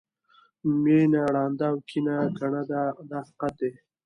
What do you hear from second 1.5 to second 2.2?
او کینه